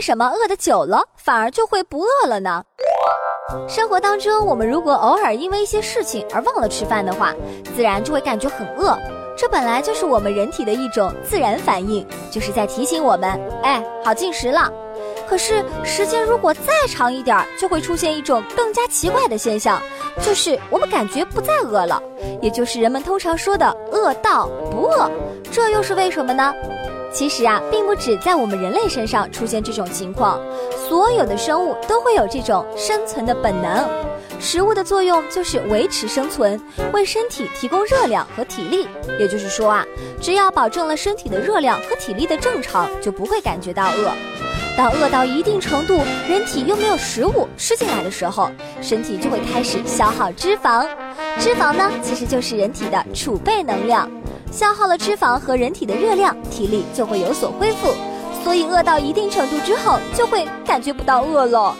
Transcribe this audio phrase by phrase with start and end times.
[0.00, 2.64] 为什么饿得久了反而就会不饿了呢？
[3.68, 7.34] 生活当中，我们如果偶尔因为一些事情而忘了吃饭的话，
[7.76, 8.96] 自然就会感觉很饿。
[9.36, 14.72] 这本来就是我们人体的一种自然反应，就是在提醒我们，哎，好进食了。
[15.28, 19.82] 可是时间如果再长一点，就会出现一种更加奇怪的现象，
[20.22, 22.02] 就是我们感觉不再饿了，
[22.40, 25.10] 也就是人们通常说的饿到不饿。
[25.52, 26.54] 这又是为什么呢？
[27.12, 30.40] 其实啊，并不止在我们人类身上出现这种情况，
[30.88, 33.88] 所有的生物都会有这种生存的本能。
[34.38, 36.58] 食物的作用就是维持生存，
[36.92, 38.88] 为身体提供热量和体力。
[39.18, 39.84] 也就是说啊，
[40.20, 44.10] 只要保证了身体的热量和体力的正常，就不会感觉到饿。
[44.76, 50.86] 当饿到一定程度，人体又没有食物吃进来的时候，身体就会开始消耗脂肪。
[51.40, 54.08] 脂肪呢，其实就是人体的储备能量。
[54.52, 57.94] 消耗了脂肪和人体的热量，体力就会有所恢复，
[58.44, 61.74] 所以饿到一定程度之后，就会感觉不到饿了。